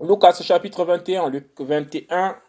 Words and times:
Lucas 0.00 0.40
chapitre 0.42 0.84
21, 0.84 1.28
Luc 1.28 1.60
21, 1.60 2.40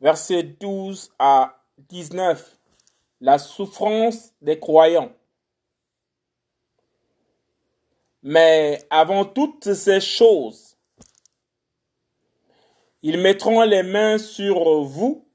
versets 0.00 0.42
12 0.42 1.12
à 1.18 1.58
19. 1.88 2.58
La 3.20 3.38
souffrance 3.38 4.32
des 4.40 4.58
croyants. 4.58 5.12
Mais 8.22 8.84
avant 8.90 9.24
toutes 9.24 9.74
ces 9.74 10.00
choses, 10.00 10.76
ils 13.02 13.18
mettront 13.18 13.62
les 13.62 13.82
mains 13.82 14.18
sur 14.18 14.82
vous 14.82 15.26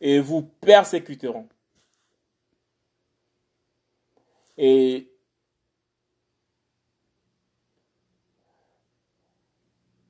et 0.00 0.18
vous 0.18 0.42
persécuteront. 0.42 1.48
Et 4.58 5.11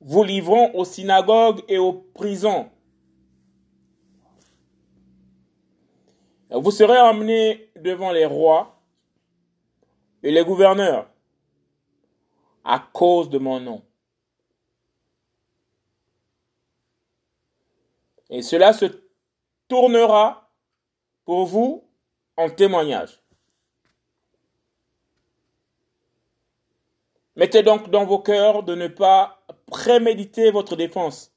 vous 0.03 0.23
livrons 0.23 0.75
aux 0.75 0.85
synagogues 0.85 1.63
et 1.67 1.77
aux 1.77 1.93
prisons. 1.93 2.69
Vous 6.49 6.71
serez 6.71 6.99
emmenés 6.99 7.71
devant 7.77 8.11
les 8.11 8.25
rois 8.25 8.79
et 10.21 10.31
les 10.31 10.43
gouverneurs 10.43 11.09
à 12.63 12.79
cause 12.79 13.29
de 13.29 13.39
mon 13.39 13.59
nom. 13.59 13.81
Et 18.29 18.41
cela 18.41 18.73
se 18.73 18.85
tournera 19.67 20.49
pour 21.25 21.45
vous 21.45 21.87
en 22.37 22.49
témoignage. 22.49 23.22
Mettez 27.35 27.63
donc 27.63 27.89
dans 27.89 28.05
vos 28.05 28.19
cœurs 28.19 28.63
de 28.63 28.75
ne 28.75 28.87
pas 28.87 29.43
préméditer 29.65 30.51
votre 30.51 30.75
défense. 30.75 31.31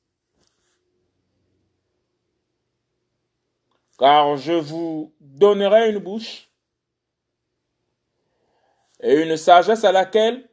Car 3.99 4.37
je 4.37 4.53
vous 4.53 5.15
donnerai 5.21 5.91
une 5.91 5.99
bouche 5.99 6.51
et 9.01 9.23
une 9.23 9.37
sagesse 9.37 9.85
à 9.85 9.93
laquelle 9.93 10.49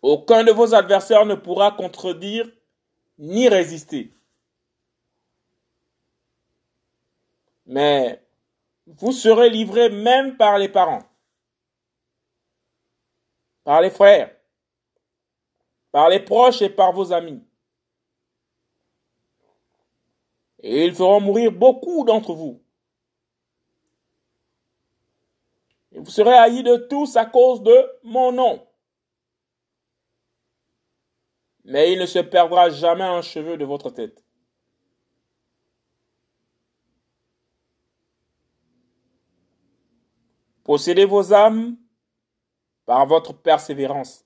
aucun 0.00 0.44
de 0.44 0.52
vos 0.52 0.74
adversaires 0.74 1.26
ne 1.26 1.34
pourra 1.34 1.72
contredire 1.72 2.48
ni 3.18 3.48
résister. 3.48 4.12
Mais 7.66 8.22
vous 8.86 9.12
serez 9.12 9.48
livrés 9.48 9.88
même 9.88 10.36
par 10.36 10.58
les 10.58 10.68
parents, 10.68 11.02
par 13.64 13.80
les 13.80 13.90
frères, 13.90 14.34
par 15.90 16.08
les 16.08 16.20
proches 16.20 16.62
et 16.62 16.70
par 16.70 16.92
vos 16.92 17.12
amis. 17.12 17.42
Et 20.60 20.84
ils 20.84 20.94
feront 20.94 21.20
mourir 21.20 21.50
beaucoup 21.50 22.04
d'entre 22.04 22.34
vous. 22.34 22.62
Et 25.92 25.98
vous 25.98 26.10
serez 26.10 26.34
haïs 26.34 26.62
de 26.62 26.76
tous 26.76 27.16
à 27.16 27.26
cause 27.26 27.62
de 27.62 27.90
mon 28.02 28.32
nom. 28.32 28.66
Mais 31.64 31.92
il 31.92 31.98
ne 31.98 32.06
se 32.06 32.18
perdra 32.18 32.70
jamais 32.70 33.04
un 33.04 33.22
cheveu 33.22 33.56
de 33.56 33.64
votre 33.64 33.90
tête. 33.90 34.22
Possédez 40.64 41.04
vos 41.04 41.32
âmes 41.32 41.76
par 42.86 43.06
votre 43.06 43.32
persévérance. 43.34 44.23